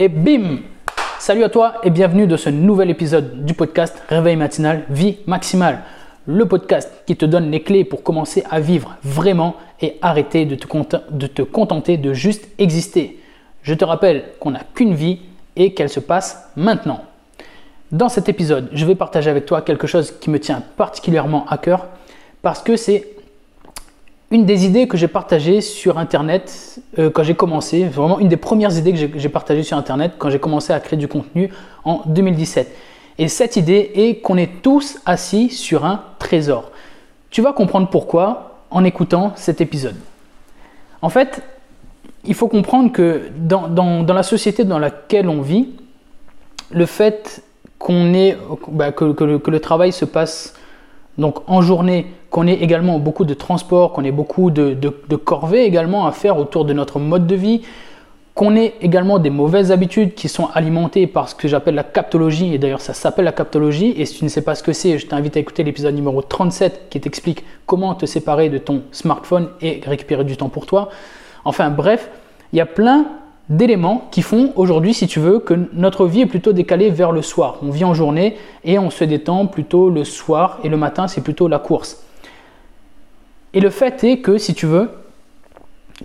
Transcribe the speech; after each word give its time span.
Et 0.00 0.06
bim 0.06 0.58
Salut 1.18 1.42
à 1.42 1.48
toi 1.48 1.74
et 1.82 1.90
bienvenue 1.90 2.28
dans 2.28 2.36
ce 2.36 2.50
nouvel 2.50 2.88
épisode 2.88 3.44
du 3.44 3.52
podcast 3.52 4.00
Réveil 4.08 4.36
matinal, 4.36 4.84
vie 4.90 5.16
maximale. 5.26 5.80
Le 6.24 6.46
podcast 6.46 7.02
qui 7.04 7.16
te 7.16 7.24
donne 7.24 7.50
les 7.50 7.64
clés 7.64 7.82
pour 7.82 8.04
commencer 8.04 8.44
à 8.48 8.60
vivre 8.60 8.96
vraiment 9.02 9.56
et 9.80 9.98
arrêter 10.00 10.44
de 10.44 10.54
te, 10.54 10.68
de 11.10 11.26
te 11.26 11.42
contenter 11.42 11.96
de 11.96 12.12
juste 12.12 12.46
exister. 12.60 13.18
Je 13.62 13.74
te 13.74 13.84
rappelle 13.84 14.22
qu'on 14.38 14.52
n'a 14.52 14.62
qu'une 14.72 14.94
vie 14.94 15.18
et 15.56 15.74
qu'elle 15.74 15.90
se 15.90 15.98
passe 15.98 16.48
maintenant. 16.54 17.00
Dans 17.90 18.08
cet 18.08 18.28
épisode, 18.28 18.68
je 18.72 18.86
vais 18.86 18.94
partager 18.94 19.30
avec 19.30 19.46
toi 19.46 19.62
quelque 19.62 19.88
chose 19.88 20.14
qui 20.20 20.30
me 20.30 20.38
tient 20.38 20.62
particulièrement 20.76 21.44
à 21.48 21.58
cœur 21.58 21.88
parce 22.40 22.62
que 22.62 22.76
c'est 22.76 23.04
une 24.30 24.44
des 24.44 24.66
idées 24.66 24.86
que 24.88 24.96
j'ai 24.96 25.08
partagées 25.08 25.60
sur 25.60 25.98
Internet 25.98 26.80
euh, 26.98 27.10
quand 27.10 27.22
j'ai 27.22 27.34
commencé, 27.34 27.84
vraiment 27.84 28.18
une 28.18 28.28
des 28.28 28.36
premières 28.36 28.76
idées 28.76 28.92
que 28.92 29.18
j'ai 29.18 29.28
partagées 29.28 29.62
sur 29.62 29.76
Internet 29.76 30.14
quand 30.18 30.30
j'ai 30.30 30.38
commencé 30.38 30.72
à 30.72 30.80
créer 30.80 30.98
du 30.98 31.08
contenu 31.08 31.50
en 31.84 32.02
2017. 32.06 32.74
Et 33.18 33.28
cette 33.28 33.56
idée 33.56 33.90
est 33.94 34.20
qu'on 34.20 34.36
est 34.36 34.62
tous 34.62 34.98
assis 35.06 35.50
sur 35.50 35.84
un 35.84 36.04
trésor. 36.18 36.70
Tu 37.30 37.42
vas 37.42 37.52
comprendre 37.52 37.88
pourquoi 37.88 38.58
en 38.70 38.84
écoutant 38.84 39.32
cet 39.34 39.60
épisode. 39.60 39.96
En 41.00 41.08
fait, 41.08 41.42
il 42.24 42.34
faut 42.34 42.48
comprendre 42.48 42.92
que 42.92 43.22
dans, 43.38 44.04
la 44.06 44.22
société 44.22 44.64
dans 44.64 44.78
laquelle 44.78 45.28
on 45.28 45.40
vit, 45.40 45.70
le 46.70 46.84
fait 46.86 47.42
bah, 47.80 48.92
que, 48.92 49.12
que, 49.12 49.50
le 49.50 49.60
travail 49.60 49.92
se 49.92 50.04
passe 50.04 50.54
donc 51.16 51.38
en 51.46 51.62
journée, 51.62 52.06
qu'on 52.30 52.46
ait 52.46 52.54
également 52.54 52.98
beaucoup 52.98 53.24
de 53.24 53.34
transport, 53.34 53.92
qu'on 53.92 54.04
ait 54.04 54.12
beaucoup 54.12 54.50
de, 54.50 54.76
corvées 55.16 55.64
également 55.64 56.06
à 56.06 56.12
faire 56.12 56.38
autour 56.38 56.64
de 56.64 56.72
notre 56.72 56.98
mode 56.98 57.26
de 57.26 57.34
vie, 57.34 57.62
qu'on 58.34 58.54
ait 58.54 58.74
également 58.80 59.18
des 59.18 59.30
mauvaises 59.30 59.72
habitudes 59.72 60.14
qui 60.14 60.28
sont 60.28 60.48
alimentées 60.54 61.06
par 61.06 61.28
ce 61.28 61.34
que 61.34 61.48
j'appelle 61.48 61.74
la 61.74 61.82
captologie, 61.82 62.54
et 62.54 62.58
d'ailleurs 62.58 62.80
ça 62.80 62.94
s'appelle 62.94 63.24
la 63.24 63.32
captologie, 63.32 63.94
et 63.96 64.06
si 64.06 64.18
tu 64.18 64.24
ne 64.24 64.28
sais 64.28 64.42
pas 64.42 64.54
ce 64.54 64.62
que 64.62 64.72
c'est, 64.72 64.98
je 64.98 65.06
t'invite 65.06 65.36
à 65.36 65.40
écouter 65.40 65.64
l'épisode 65.64 65.94
numéro 65.94 66.22
37 66.22 66.86
qui 66.90 67.00
t'explique 67.00 67.44
comment 67.66 67.94
te 67.94 68.06
séparer 68.06 68.48
de 68.48 68.58
ton 68.58 68.82
smartphone 68.92 69.48
et 69.60 69.80
récupérer 69.84 70.24
du 70.24 70.36
temps 70.36 70.50
pour 70.50 70.66
toi. 70.66 70.90
Enfin 71.44 71.70
bref, 71.70 72.10
il 72.52 72.58
y 72.58 72.60
a 72.60 72.66
plein 72.66 73.06
d'éléments 73.48 74.06
qui 74.10 74.22
font 74.22 74.52
aujourd'hui, 74.56 74.94
si 74.94 75.06
tu 75.06 75.18
veux, 75.18 75.38
que 75.38 75.54
notre 75.72 76.06
vie 76.06 76.20
est 76.20 76.26
plutôt 76.26 76.52
décalée 76.52 76.90
vers 76.90 77.12
le 77.12 77.22
soir. 77.22 77.56
On 77.62 77.70
vit 77.70 77.84
en 77.84 77.94
journée 77.94 78.36
et 78.64 78.78
on 78.78 78.90
se 78.90 79.04
détend 79.04 79.46
plutôt 79.46 79.90
le 79.90 80.04
soir 80.04 80.60
et 80.62 80.68
le 80.68 80.76
matin, 80.76 81.08
c'est 81.08 81.22
plutôt 81.22 81.48
la 81.48 81.58
course. 81.58 82.04
Et 83.54 83.60
le 83.60 83.70
fait 83.70 84.04
est 84.04 84.18
que, 84.18 84.38
si 84.38 84.54
tu 84.54 84.66
veux, 84.66 84.90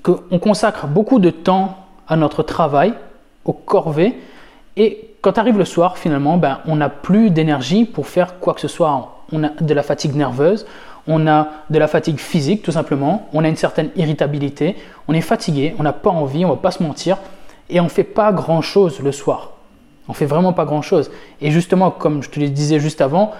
qu'on 0.02 0.40
consacre 0.40 0.88
beaucoup 0.88 1.20
de 1.20 1.30
temps 1.30 1.78
à 2.08 2.16
notre 2.16 2.44
travail, 2.44 2.94
au 3.46 3.54
corvée, 3.54 4.18
et 4.78 5.16
quand 5.22 5.38
arrive 5.38 5.58
le 5.58 5.66
soir, 5.66 5.98
finalement, 5.98 6.38
ben, 6.38 6.60
on 6.66 6.76
n'a 6.76 6.90
plus 6.90 7.30
d'énergie 7.30 7.86
pour 7.86 8.08
faire 8.08 8.40
quoi 8.40 8.54
que 8.54 8.62
ce 8.62 8.68
soit. 8.68 9.24
On 9.32 9.44
a 9.44 9.50
de 9.50 9.74
la 9.74 9.84
fatigue 9.84 10.16
nerveuse, 10.16 10.66
on 11.08 11.28
a 11.28 11.50
de 11.70 11.80
la 11.80 11.88
fatigue 11.88 12.18
physique 12.18 12.64
tout 12.64 12.72
simplement, 12.72 13.28
on 13.34 13.44
a 13.44 13.50
une 13.50 13.56
certaine 13.56 13.90
irritabilité, 13.96 14.76
on 15.08 15.14
est 15.14 15.22
fatigué, 15.22 15.76
on 15.80 15.84
n'a 15.84 15.94
pas 15.94 16.10
envie, 16.10 16.46
on 16.46 16.50
va 16.50 16.56
pas 16.56 16.72
se 16.72 16.82
mentir, 16.82 17.18
et 17.70 17.80
on 17.80 17.90
fait 17.90 18.04
pas 18.04 18.32
grand 18.32 18.62
chose 18.62 19.00
le 19.00 19.12
soir. 19.12 19.52
On 20.08 20.14
fait 20.14 20.26
vraiment 20.26 20.54
pas 20.54 20.66
grand 20.66 20.82
chose. 20.82 21.12
Et 21.40 21.52
justement, 21.52 21.92
comme 21.92 22.24
je 22.24 22.30
te 22.30 22.40
le 22.40 22.50
disais 22.50 22.80
juste 22.80 23.00
avant, 23.00 23.32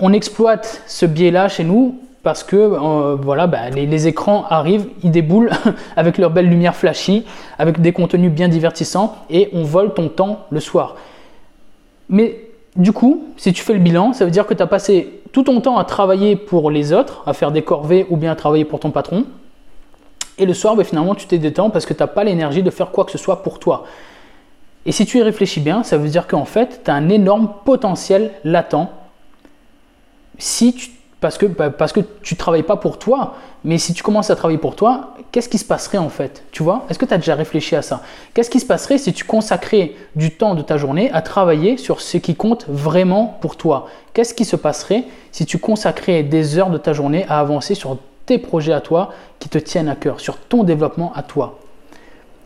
on 0.00 0.12
exploite 0.12 0.82
ce 0.86 1.06
biais-là 1.06 1.48
chez 1.48 1.62
nous 1.62 2.00
parce 2.24 2.42
que 2.42 2.56
euh, 2.56 3.16
voilà, 3.20 3.46
bah, 3.46 3.70
les, 3.70 4.08
écrans 4.08 4.46
arrivent, 4.48 4.88
ils 5.04 5.10
déboulent 5.10 5.50
avec 5.96 6.18
leur 6.18 6.30
belle 6.30 6.48
lumière 6.48 6.74
flashy, 6.74 7.24
avec 7.58 7.80
des 7.80 7.92
contenus 7.92 8.32
bien 8.32 8.48
divertissants, 8.48 9.14
et 9.30 9.50
on 9.52 9.62
vole 9.62 9.94
ton 9.94 10.08
temps 10.08 10.46
le 10.50 10.58
soir. 10.58 10.96
Mais 12.08 12.40
du 12.76 12.92
coup, 12.92 13.28
si 13.36 13.52
tu 13.52 13.62
fais 13.62 13.74
le 13.74 13.78
bilan, 13.78 14.14
ça 14.14 14.24
veut 14.24 14.30
dire 14.30 14.46
que 14.46 14.54
tu 14.54 14.62
as 14.62 14.66
passé 14.66 15.20
tout 15.32 15.44
ton 15.44 15.60
temps 15.60 15.76
à 15.76 15.84
travailler 15.84 16.34
pour 16.34 16.70
les 16.70 16.92
autres, 16.92 17.22
à 17.26 17.34
faire 17.34 17.52
des 17.52 17.62
corvées 17.62 18.06
ou 18.08 18.16
bien 18.16 18.32
à 18.32 18.36
travailler 18.36 18.64
pour 18.64 18.80
ton 18.80 18.90
patron. 18.90 19.26
Et 20.38 20.46
le 20.46 20.54
soir, 20.54 20.74
ben, 20.74 20.84
finalement, 20.84 21.14
tu 21.14 21.26
t'es 21.26 21.38
détends 21.38 21.70
parce 21.70 21.86
que 21.86 21.92
tu 21.92 22.02
n'as 22.02 22.08
pas 22.08 22.24
l'énergie 22.24 22.62
de 22.62 22.70
faire 22.70 22.90
quoi 22.90 23.04
que 23.04 23.12
ce 23.12 23.18
soit 23.18 23.42
pour 23.42 23.58
toi. 23.58 23.84
Et 24.86 24.92
si 24.92 25.06
tu 25.06 25.18
y 25.18 25.22
réfléchis 25.22 25.60
bien, 25.60 25.82
ça 25.82 25.98
veut 25.98 26.08
dire 26.08 26.26
qu'en 26.26 26.44
fait, 26.44 26.80
tu 26.84 26.90
as 26.90 26.94
un 26.94 27.08
énorme 27.10 27.50
potentiel 27.64 28.32
latent 28.44 28.88
si 30.38 30.74
tu 30.74 30.90
parce 31.24 31.38
que, 31.38 31.46
bah, 31.46 31.70
parce 31.70 31.94
que 31.94 32.00
tu 32.20 32.34
ne 32.34 32.38
travailles 32.38 32.64
pas 32.64 32.76
pour 32.76 32.98
toi. 32.98 33.36
Mais 33.64 33.78
si 33.78 33.94
tu 33.94 34.02
commences 34.02 34.28
à 34.28 34.36
travailler 34.36 34.58
pour 34.58 34.76
toi, 34.76 35.14
qu'est-ce 35.32 35.48
qui 35.48 35.56
se 35.56 35.64
passerait 35.64 35.96
en 35.96 36.10
fait 36.10 36.44
Tu 36.52 36.62
vois? 36.62 36.84
Est-ce 36.90 36.98
que 36.98 37.06
tu 37.06 37.14
as 37.14 37.16
déjà 37.16 37.34
réfléchi 37.34 37.74
à 37.74 37.80
ça? 37.80 38.02
Qu'est-ce 38.34 38.50
qui 38.50 38.60
se 38.60 38.66
passerait 38.66 38.98
si 38.98 39.14
tu 39.14 39.24
consacrais 39.24 39.92
du 40.16 40.32
temps 40.32 40.54
de 40.54 40.60
ta 40.60 40.76
journée 40.76 41.10
à 41.14 41.22
travailler 41.22 41.78
sur 41.78 42.02
ce 42.02 42.18
qui 42.18 42.34
compte 42.34 42.66
vraiment 42.68 43.38
pour 43.40 43.56
toi? 43.56 43.86
Qu'est-ce 44.12 44.34
qui 44.34 44.44
se 44.44 44.54
passerait 44.54 45.04
si 45.32 45.46
tu 45.46 45.56
consacrais 45.56 46.24
des 46.24 46.58
heures 46.58 46.68
de 46.68 46.76
ta 46.76 46.92
journée 46.92 47.24
à 47.30 47.40
avancer 47.40 47.74
sur 47.74 47.96
tes 48.26 48.36
projets 48.36 48.74
à 48.74 48.82
toi 48.82 49.14
qui 49.38 49.48
te 49.48 49.56
tiennent 49.56 49.88
à 49.88 49.96
cœur, 49.96 50.20
sur 50.20 50.36
ton 50.36 50.62
développement 50.62 51.10
à 51.14 51.22
toi? 51.22 51.58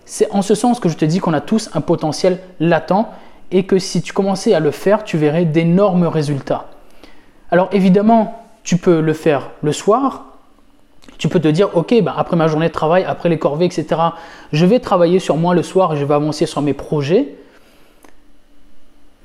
C'est 0.04 0.30
en 0.30 0.42
ce 0.42 0.54
sens 0.54 0.78
que 0.78 0.88
je 0.88 0.96
te 0.96 1.04
dis 1.04 1.18
qu'on 1.18 1.34
a 1.34 1.40
tous 1.40 1.68
un 1.74 1.80
potentiel 1.80 2.38
latent 2.60 3.08
et 3.50 3.64
que 3.64 3.80
si 3.80 4.02
tu 4.02 4.12
commençais 4.12 4.54
à 4.54 4.60
le 4.60 4.70
faire, 4.70 5.02
tu 5.02 5.18
verrais 5.18 5.46
d'énormes 5.46 6.06
résultats. 6.06 6.66
Alors 7.50 7.70
évidemment, 7.72 8.47
tu 8.68 8.76
peux 8.76 9.00
le 9.00 9.14
faire 9.14 9.48
le 9.62 9.72
soir. 9.72 10.26
Tu 11.16 11.28
peux 11.28 11.40
te 11.40 11.48
dire, 11.48 11.74
ok, 11.74 12.02
ben 12.02 12.12
après 12.14 12.36
ma 12.36 12.48
journée 12.48 12.68
de 12.68 12.72
travail, 12.72 13.02
après 13.02 13.30
les 13.30 13.38
corvées, 13.38 13.64
etc., 13.64 13.86
je 14.52 14.66
vais 14.66 14.78
travailler 14.78 15.20
sur 15.20 15.38
moi 15.38 15.54
le 15.54 15.62
soir 15.62 15.94
et 15.94 15.96
je 15.96 16.04
vais 16.04 16.12
avancer 16.12 16.44
sur 16.44 16.60
mes 16.60 16.74
projets. 16.74 17.34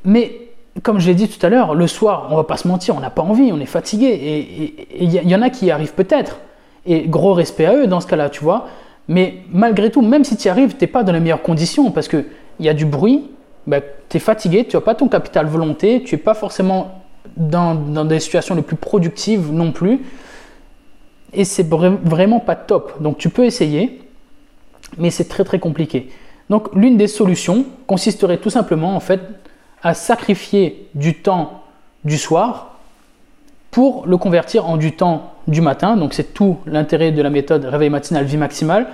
Mais 0.06 0.48
comme 0.82 0.98
je 1.02 1.08
l'ai 1.08 1.14
dit 1.14 1.28
tout 1.28 1.46
à 1.46 1.50
l'heure, 1.50 1.76
le 1.76 1.88
soir, 1.88 2.30
on 2.32 2.38
va 2.38 2.46
pas 2.46 2.56
se 2.56 2.70
mentir, 2.70 2.96
on 2.96 3.02
n'a 3.02 3.10
pas 3.10 3.22
envie, 3.22 3.52
on 3.52 3.60
est 3.60 3.66
fatigué. 3.66 4.08
Et 4.08 5.04
il 5.04 5.12
y, 5.12 5.36
en 5.36 5.42
a 5.42 5.50
qui 5.50 5.66
y 5.66 5.72
arrivent 5.72 5.94
peut-être. 5.94 6.40
Et 6.86 7.02
gros 7.10 7.34
respect 7.34 7.66
à 7.66 7.76
eux 7.76 7.86
dans 7.86 8.00
ce 8.00 8.08
cas-là, 8.08 8.30
tu 8.30 8.46
vois. 8.46 8.70
Mais 9.10 9.40
malgré 9.52 9.92
tout, 9.92 10.02
même 10.02 10.24
si 10.24 10.38
tu 10.38 10.48
y 10.48 10.50
arrives, 10.50 10.78
tu 10.78 10.86
n'es 10.86 10.88
pas 10.88 11.04
dans 11.04 11.12
les 11.12 11.20
meilleures 11.20 11.44
conditions 11.44 11.92
parce 11.92 12.08
qu'il 12.08 12.28
y 12.62 12.70
a 12.70 12.74
du 12.74 12.86
bruit, 12.86 13.30
ben, 13.68 13.82
tu 14.08 14.16
es 14.16 14.20
fatigué, 14.22 14.64
tu 14.64 14.78
n'as 14.78 14.82
pas 14.82 14.96
ton 14.96 15.10
capital 15.10 15.48
volonté, 15.48 16.02
tu 16.02 16.16
n'es 16.16 16.22
pas 16.22 16.34
forcément 16.34 17.03
dans, 17.38 18.06
des 18.06 18.20
situations 18.20 18.56
les 18.56 18.62
plus 18.62 18.76
productives 18.76 19.52
non 19.52 19.72
plus. 19.72 20.02
Et 21.34 21.46
c'est 21.46 21.68
vraiment 21.68 22.40
pas 22.40 22.56
top. 22.56 23.02
Donc 23.02 23.18
tu 23.18 23.30
peux 23.30 23.46
essayer, 23.46 24.02
mais 24.98 25.10
c'est 25.10 25.28
très 25.28 25.44
très 25.44 25.60
compliqué. 25.60 26.10
Donc 26.50 26.74
l'une 26.76 26.98
des 26.98 27.08
solutions 27.08 27.66
consisterait 27.88 28.38
tout 28.38 28.50
simplement 28.50 28.96
en 28.96 29.00
fait 29.00 29.22
à 29.82 29.94
sacrifier 29.94 30.88
du 30.94 31.16
temps 31.16 31.64
du 32.04 32.18
soir 32.18 32.78
pour 33.72 34.06
le 34.06 34.18
convertir 34.18 34.70
en 34.70 34.78
du 34.78 34.92
temps 34.92 35.34
du 35.48 35.62
matin. 35.62 35.98
Donc 35.98 36.14
c'est 36.14 36.34
tout 36.34 36.58
l'intérêt 36.66 37.12
de 37.12 37.22
la 37.22 37.30
méthode 37.30 37.66
réveil 37.66 37.90
matinal 37.90 38.26
vie 38.26 38.38
maximale 38.38 38.88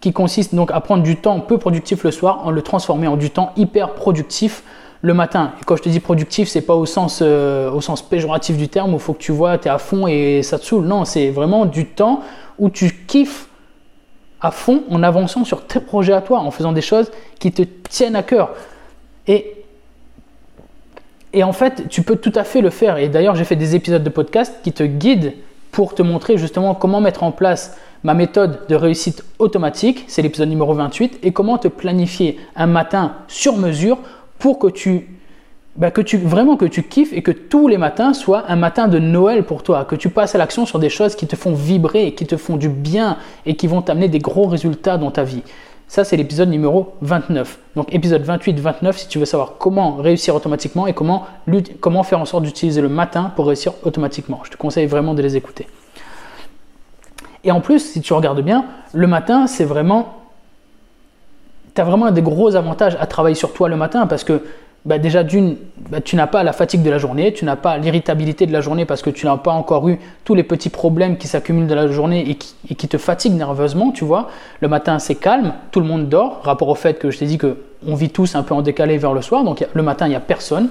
qui 0.00 0.12
consiste 0.12 0.54
donc 0.54 0.70
à 0.72 0.80
prendre 0.80 1.02
du 1.02 1.16
temps 1.16 1.40
peu 1.40 1.56
productif 1.56 2.04
le 2.04 2.10
soir 2.10 2.46
en 2.46 2.50
le 2.50 2.60
transformer 2.60 3.06
en 3.06 3.16
du 3.16 3.30
temps 3.30 3.52
hyper 3.56 3.94
productif 3.94 4.62
le 5.04 5.12
matin. 5.12 5.52
Et 5.60 5.64
quand 5.66 5.76
je 5.76 5.82
te 5.82 5.90
dis 5.90 6.00
productif, 6.00 6.48
c'est 6.48 6.62
pas 6.62 6.74
au 6.74 6.86
sens, 6.86 7.20
euh, 7.22 7.70
au 7.70 7.82
sens 7.82 8.00
péjoratif 8.00 8.56
du 8.56 8.68
terme 8.68 8.94
où 8.94 8.96
il 8.96 9.00
faut 9.00 9.12
que 9.12 9.22
tu 9.22 9.32
vois, 9.32 9.58
tu 9.58 9.68
es 9.68 9.70
à 9.70 9.76
fond 9.76 10.06
et 10.06 10.42
ça 10.42 10.58
te 10.58 10.64
saoule. 10.64 10.86
Non, 10.86 11.04
c'est 11.04 11.28
vraiment 11.28 11.66
du 11.66 11.84
temps 11.84 12.22
où 12.58 12.70
tu 12.70 12.90
kiffes 13.06 13.48
à 14.40 14.50
fond 14.50 14.82
en 14.90 15.02
avançant 15.02 15.44
sur 15.44 15.66
tes 15.66 15.80
projets 15.80 16.14
à 16.14 16.22
toi, 16.22 16.40
en 16.40 16.50
faisant 16.50 16.72
des 16.72 16.80
choses 16.80 17.10
qui 17.38 17.52
te 17.52 17.60
tiennent 17.62 18.16
à 18.16 18.22
cœur. 18.22 18.54
Et, 19.26 19.56
et 21.34 21.44
en 21.44 21.52
fait, 21.52 21.86
tu 21.90 22.00
peux 22.00 22.16
tout 22.16 22.32
à 22.34 22.44
fait 22.44 22.62
le 22.62 22.70
faire. 22.70 22.96
Et 22.96 23.10
d'ailleurs, 23.10 23.34
j'ai 23.34 23.44
fait 23.44 23.56
des 23.56 23.74
épisodes 23.74 24.02
de 24.02 24.10
podcast 24.10 24.54
qui 24.64 24.72
te 24.72 24.84
guident 24.84 25.34
pour 25.70 25.94
te 25.94 26.00
montrer 26.00 26.38
justement 26.38 26.74
comment 26.74 27.02
mettre 27.02 27.24
en 27.24 27.30
place 27.30 27.76
ma 28.04 28.14
méthode 28.14 28.66
de 28.68 28.74
réussite 28.74 29.22
automatique, 29.38 30.04
c'est 30.08 30.22
l'épisode 30.22 30.48
numéro 30.48 30.72
28, 30.72 31.18
et 31.22 31.32
comment 31.32 31.58
te 31.58 31.68
planifier 31.68 32.38
un 32.56 32.66
matin 32.66 33.16
sur 33.28 33.56
mesure 33.58 33.98
pour 34.38 34.58
que 34.58 34.68
tu, 34.68 35.08
bah, 35.76 35.90
que 35.90 36.00
tu 36.00 36.18
vraiment 36.18 36.56
que 36.56 36.64
tu 36.64 36.82
kiffes 36.82 37.12
et 37.12 37.22
que 37.22 37.30
tous 37.30 37.68
les 37.68 37.78
matins 37.78 38.14
soient 38.14 38.44
un 38.48 38.56
matin 38.56 38.88
de 38.88 38.98
Noël 38.98 39.44
pour 39.44 39.62
toi, 39.62 39.84
que 39.84 39.96
tu 39.96 40.08
passes 40.08 40.34
à 40.34 40.38
l'action 40.38 40.66
sur 40.66 40.78
des 40.78 40.90
choses 40.90 41.16
qui 41.16 41.26
te 41.26 41.36
font 41.36 41.54
vibrer, 41.54 42.14
qui 42.14 42.26
te 42.26 42.36
font 42.36 42.56
du 42.56 42.68
bien 42.68 43.16
et 43.46 43.56
qui 43.56 43.66
vont 43.66 43.82
t'amener 43.82 44.08
des 44.08 44.18
gros 44.20 44.46
résultats 44.46 44.98
dans 44.98 45.10
ta 45.10 45.24
vie. 45.24 45.42
Ça, 45.86 46.02
c'est 46.02 46.16
l'épisode 46.16 46.48
numéro 46.48 46.94
29. 47.02 47.58
Donc 47.76 47.94
épisode 47.94 48.24
28-29 48.24 48.92
si 48.92 49.08
tu 49.08 49.18
veux 49.18 49.26
savoir 49.26 49.58
comment 49.58 49.96
réussir 49.96 50.34
automatiquement 50.34 50.86
et 50.86 50.92
comment, 50.92 51.26
comment 51.80 52.02
faire 52.02 52.20
en 52.20 52.24
sorte 52.24 52.44
d'utiliser 52.44 52.80
le 52.80 52.88
matin 52.88 53.32
pour 53.36 53.46
réussir 53.46 53.74
automatiquement. 53.84 54.40
Je 54.44 54.50
te 54.50 54.56
conseille 54.56 54.86
vraiment 54.86 55.14
de 55.14 55.22
les 55.22 55.36
écouter. 55.36 55.66
Et 57.44 57.52
en 57.52 57.60
plus, 57.60 57.80
si 57.80 58.00
tu 58.00 58.12
regardes 58.14 58.40
bien, 58.40 58.64
le 58.92 59.06
matin, 59.06 59.46
c'est 59.46 59.64
vraiment 59.64 60.23
tu 61.74 61.80
as 61.80 61.84
vraiment 61.84 62.10
des 62.10 62.22
gros 62.22 62.54
avantages 62.56 62.96
à 63.00 63.06
travailler 63.06 63.34
sur 63.34 63.52
toi 63.52 63.68
le 63.68 63.76
matin 63.76 64.06
parce 64.06 64.24
que 64.24 64.42
bah, 64.84 64.98
déjà 64.98 65.24
d'une, 65.24 65.56
bah, 65.88 66.00
tu 66.02 66.14
n'as 66.14 66.26
pas 66.26 66.42
la 66.42 66.52
fatigue 66.52 66.82
de 66.82 66.90
la 66.90 66.98
journée, 66.98 67.32
tu 67.32 67.46
n'as 67.46 67.56
pas 67.56 67.78
l'irritabilité 67.78 68.46
de 68.46 68.52
la 68.52 68.60
journée 68.60 68.84
parce 68.84 69.00
que 69.00 69.08
tu 69.08 69.24
n'as 69.24 69.38
pas 69.38 69.52
encore 69.52 69.88
eu 69.88 69.98
tous 70.24 70.34
les 70.34 70.42
petits 70.42 70.68
problèmes 70.68 71.16
qui 71.16 71.26
s'accumulent 71.26 71.66
de 71.66 71.74
la 71.74 71.88
journée 71.88 72.28
et 72.28 72.74
qui, 72.74 72.88
te 72.88 72.98
fatiguent 72.98 73.36
nerveusement, 73.36 73.92
tu 73.92 74.04
vois. 74.04 74.28
Le 74.60 74.68
matin, 74.68 74.98
c'est 74.98 75.14
calme, 75.14 75.54
tout 75.70 75.80
le 75.80 75.86
monde 75.86 76.10
dort, 76.10 76.40
rapport 76.42 76.68
au 76.68 76.74
fait 76.74 76.98
que 76.98 77.10
je 77.10 77.18
t'ai 77.18 77.26
dit 77.26 77.38
que 77.38 77.56
on 77.86 77.94
vit 77.94 78.10
tous 78.10 78.34
un 78.34 78.42
peu 78.42 78.54
en 78.54 78.62
décalé 78.62 78.98
vers 78.98 79.14
le 79.14 79.22
soir, 79.22 79.42
donc 79.42 79.66
le 79.72 79.82
matin, 79.82 80.06
il 80.06 80.10
n'y 80.10 80.16
a 80.16 80.20
personne. 80.20 80.68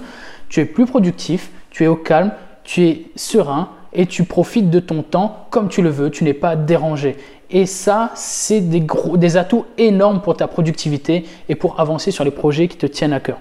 Tu 0.50 0.60
es 0.60 0.66
plus 0.66 0.86
productif, 0.86 1.50
tu 1.72 1.84
es 1.84 1.88
au 1.88 1.96
calme, 1.96 2.32
tu 2.64 2.84
es 2.84 3.06
serein 3.16 3.70
et 3.94 4.06
tu 4.06 4.24
profites 4.24 4.70
de 4.70 4.80
ton 4.80 5.04
temps 5.04 5.48
comme 5.50 5.70
tu 5.70 5.82
le 5.82 5.90
veux, 5.90 6.10
tu 6.10 6.24
n'es 6.24 6.34
pas 6.34 6.56
dérangé. 6.56 7.16
Et 7.50 7.66
ça, 7.66 8.12
c'est 8.16 8.62
des, 8.62 8.82
gros, 8.82 9.16
des 9.16 9.38
atouts 9.38 9.66
énormes 9.78 10.22
pour 10.22 10.36
ta 10.36 10.48
productivité 10.48 11.26
et 11.50 11.56
pour 11.56 11.80
avancer 11.80 12.12
sur 12.12 12.24
les 12.24 12.32
projets 12.32 12.68
qui 12.68 12.78
te 12.78 12.88
tiennent 12.88 13.14
à 13.14 13.20
cœur. 13.20 13.38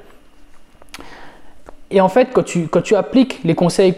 Et 1.91 2.01
en 2.01 2.09
fait, 2.09 2.29
quand 2.33 2.43
tu, 2.43 2.69
quand 2.69 2.83
tu 2.83 2.95
appliques 2.95 3.41
les 3.45 3.55
conseils 3.55 3.95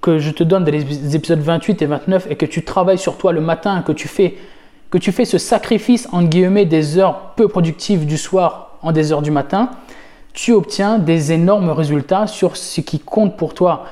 que 0.00 0.18
je 0.18 0.30
te 0.30 0.42
donne 0.42 0.64
dans 0.64 0.72
les 0.72 1.14
épisodes 1.14 1.40
28 1.40 1.82
et 1.82 1.86
29 1.86 2.26
et 2.30 2.36
que 2.36 2.46
tu 2.46 2.64
travailles 2.64 2.98
sur 2.98 3.18
toi 3.18 3.32
le 3.32 3.40
matin, 3.40 3.82
que 3.82 3.92
tu 3.92 4.08
fais, 4.08 4.36
que 4.90 4.98
tu 4.98 5.12
fais 5.12 5.24
ce 5.24 5.38
sacrifice 5.38 6.08
en 6.12 6.22
guillemets 6.22 6.64
des 6.64 6.98
heures 6.98 7.32
peu 7.36 7.48
productives 7.48 8.06
du 8.06 8.18
soir 8.18 8.78
en 8.82 8.92
des 8.92 9.12
heures 9.12 9.22
du 9.22 9.30
matin, 9.30 9.70
tu 10.32 10.52
obtiens 10.52 10.98
des 10.98 11.32
énormes 11.32 11.70
résultats 11.70 12.26
sur 12.26 12.56
ce 12.56 12.80
qui 12.80 12.98
compte 12.98 13.36
pour 13.36 13.54
toi. 13.54 13.84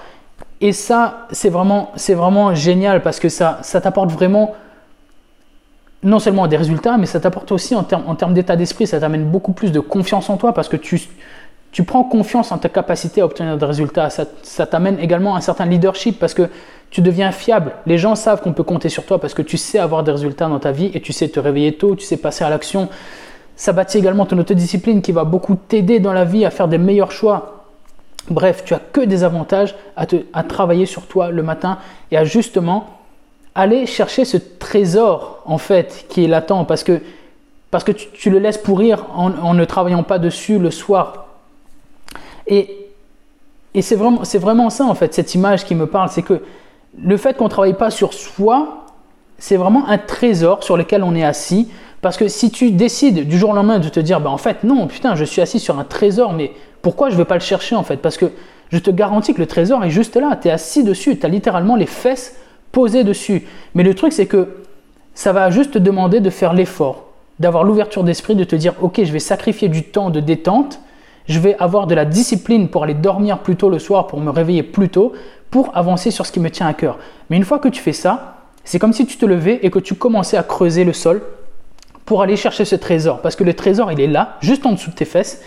Et 0.60 0.72
ça, 0.72 1.26
c'est 1.30 1.50
vraiment, 1.50 1.92
c'est 1.96 2.14
vraiment 2.14 2.54
génial 2.54 3.02
parce 3.02 3.20
que 3.20 3.28
ça, 3.28 3.58
ça 3.62 3.80
t'apporte 3.80 4.10
vraiment 4.10 4.54
non 6.02 6.18
seulement 6.18 6.46
des 6.46 6.56
résultats, 6.56 6.96
mais 6.96 7.06
ça 7.06 7.20
t'apporte 7.20 7.50
aussi 7.52 7.74
en 7.74 7.82
termes, 7.82 8.04
en 8.06 8.14
termes 8.14 8.34
d'état 8.34 8.56
d'esprit, 8.56 8.86
ça 8.86 9.00
t'amène 9.00 9.24
beaucoup 9.24 9.52
plus 9.52 9.72
de 9.72 9.80
confiance 9.80 10.30
en 10.30 10.36
toi 10.36 10.52
parce 10.52 10.68
que 10.68 10.76
tu, 10.76 11.00
tu 11.72 11.82
prends 11.84 12.04
confiance 12.04 12.52
en 12.52 12.58
ta 12.58 12.68
capacité 12.68 13.20
à 13.20 13.24
obtenir 13.24 13.56
des 13.56 13.66
résultats. 13.66 14.10
Ça, 14.10 14.24
ça 14.42 14.66
t'amène 14.66 14.98
également 14.98 15.36
un 15.36 15.40
certain 15.40 15.66
leadership 15.66 16.18
parce 16.18 16.34
que 16.34 16.48
tu 16.90 17.02
deviens 17.02 17.32
fiable. 17.32 17.72
Les 17.86 17.98
gens 17.98 18.14
savent 18.14 18.40
qu'on 18.40 18.52
peut 18.52 18.62
compter 18.62 18.88
sur 18.88 19.04
toi 19.04 19.20
parce 19.20 19.34
que 19.34 19.42
tu 19.42 19.56
sais 19.56 19.78
avoir 19.78 20.02
des 20.02 20.12
résultats 20.12 20.48
dans 20.48 20.58
ta 20.58 20.72
vie 20.72 20.90
et 20.94 21.00
tu 21.00 21.12
sais 21.12 21.28
te 21.28 21.40
réveiller 21.40 21.74
tôt, 21.74 21.96
tu 21.96 22.04
sais 22.04 22.16
passer 22.16 22.44
à 22.44 22.50
l'action. 22.50 22.88
Ça 23.56 23.72
bâtit 23.72 23.98
également 23.98 24.24
ton 24.24 24.38
autodiscipline 24.38 25.02
qui 25.02 25.12
va 25.12 25.24
beaucoup 25.24 25.56
t'aider 25.56 25.98
dans 25.98 26.12
la 26.12 26.24
vie 26.24 26.44
à 26.44 26.50
faire 26.50 26.68
des 26.68 26.78
meilleurs 26.78 27.10
choix. 27.10 27.57
Bref, 28.30 28.64
tu 28.64 28.74
as 28.74 28.78
que 28.78 29.00
des 29.00 29.24
avantages 29.24 29.74
à, 29.96 30.06
te, 30.06 30.16
à 30.32 30.42
travailler 30.42 30.86
sur 30.86 31.06
toi 31.06 31.30
le 31.30 31.42
matin 31.42 31.78
et 32.10 32.16
à 32.16 32.24
justement 32.24 32.98
aller 33.54 33.86
chercher 33.86 34.24
ce 34.24 34.36
trésor 34.36 35.42
en 35.44 35.58
fait 35.58 36.06
qui 36.08 36.24
est 36.24 36.28
latent 36.28 36.66
parce 36.66 36.84
que, 36.84 37.00
parce 37.70 37.84
que 37.84 37.92
tu, 37.92 38.30
le 38.30 38.38
laisses 38.38 38.58
pourrir 38.58 39.06
en, 39.14 39.54
ne 39.54 39.64
travaillant 39.64 40.02
pas 40.02 40.18
dessus 40.18 40.58
le 40.58 40.70
soir. 40.70 41.26
Et, 42.46 42.88
et 43.74 43.82
c'est 43.82 43.96
vraiment, 43.96 44.22
vraiment 44.34 44.70
ça 44.70 44.84
en 44.84 44.94
fait, 44.94 45.14
cette 45.14 45.34
image 45.34 45.64
qui 45.64 45.74
me 45.74 45.86
parle, 45.86 46.08
c'est 46.10 46.22
que 46.22 46.42
le 47.02 47.16
fait 47.16 47.36
qu'on 47.36 47.44
ne 47.44 47.50
travaille 47.50 47.74
pas 47.74 47.90
sur 47.90 48.12
soi, 48.12 48.86
c'est 49.38 49.56
vraiment 49.56 49.86
un 49.88 49.98
trésor 49.98 50.64
sur 50.64 50.76
lequel 50.76 51.02
on 51.02 51.14
est 51.14 51.24
assis. 51.24 51.68
Parce 52.00 52.16
que 52.16 52.28
si 52.28 52.50
tu 52.50 52.70
décides 52.70 53.26
du 53.26 53.38
jour 53.38 53.50
au 53.50 53.54
lendemain 53.54 53.78
de 53.80 53.88
te 53.88 53.98
dire, 53.98 54.20
bah 54.20 54.30
en 54.30 54.38
fait, 54.38 54.62
non, 54.62 54.86
putain, 54.86 55.16
je 55.16 55.24
suis 55.24 55.42
assis 55.42 55.58
sur 55.58 55.78
un 55.78 55.84
trésor, 55.84 56.32
mais 56.32 56.52
pourquoi 56.88 57.10
je 57.10 57.16
ne 57.16 57.18
vais 57.18 57.26
pas 57.26 57.34
le 57.34 57.40
chercher 57.40 57.76
en 57.76 57.82
fait? 57.82 57.98
Parce 57.98 58.16
que 58.16 58.32
je 58.70 58.78
te 58.78 58.90
garantis 58.90 59.34
que 59.34 59.40
le 59.40 59.46
trésor 59.46 59.84
est 59.84 59.90
juste 59.90 60.16
là, 60.16 60.38
tu 60.40 60.48
es 60.48 60.50
assis 60.50 60.84
dessus, 60.84 61.18
tu 61.18 61.26
as 61.26 61.28
littéralement 61.28 61.76
les 61.76 61.84
fesses 61.84 62.36
posées 62.72 63.04
dessus. 63.04 63.46
Mais 63.74 63.82
le 63.82 63.92
truc, 63.92 64.10
c'est 64.10 64.24
que 64.24 64.62
ça 65.12 65.34
va 65.34 65.50
juste 65.50 65.72
te 65.72 65.78
demander 65.78 66.20
de 66.20 66.30
faire 66.30 66.54
l'effort, 66.54 67.04
d'avoir 67.40 67.62
l'ouverture 67.62 68.04
d'esprit, 68.04 68.36
de 68.36 68.44
te 68.44 68.56
dire, 68.56 68.72
ok, 68.80 69.04
je 69.04 69.12
vais 69.12 69.18
sacrifier 69.18 69.68
du 69.68 69.82
temps 69.82 70.08
de 70.08 70.20
détente, 70.20 70.80
je 71.26 71.38
vais 71.38 71.56
avoir 71.58 71.88
de 71.88 71.94
la 71.94 72.06
discipline 72.06 72.68
pour 72.70 72.84
aller 72.84 72.94
dormir 72.94 73.40
plus 73.40 73.56
tôt 73.56 73.68
le 73.68 73.78
soir, 73.78 74.06
pour 74.06 74.22
me 74.22 74.30
réveiller 74.30 74.62
plus 74.62 74.88
tôt, 74.88 75.12
pour 75.50 75.76
avancer 75.76 76.10
sur 76.10 76.24
ce 76.24 76.32
qui 76.32 76.40
me 76.40 76.48
tient 76.48 76.68
à 76.68 76.72
cœur. 76.72 76.98
Mais 77.28 77.36
une 77.36 77.44
fois 77.44 77.58
que 77.58 77.68
tu 77.68 77.82
fais 77.82 77.92
ça, 77.92 78.36
c'est 78.64 78.78
comme 78.78 78.94
si 78.94 79.04
tu 79.04 79.18
te 79.18 79.26
levais 79.26 79.60
et 79.62 79.70
que 79.70 79.78
tu 79.78 79.94
commençais 79.94 80.38
à 80.38 80.42
creuser 80.42 80.84
le 80.84 80.94
sol 80.94 81.20
pour 82.06 82.22
aller 82.22 82.36
chercher 82.36 82.64
ce 82.64 82.76
trésor. 82.76 83.20
Parce 83.20 83.36
que 83.36 83.44
le 83.44 83.52
trésor, 83.52 83.92
il 83.92 84.00
est 84.00 84.06
là, 84.06 84.38
juste 84.40 84.64
en 84.64 84.72
dessous 84.72 84.88
de 84.88 84.94
tes 84.94 85.04
fesses. 85.04 85.42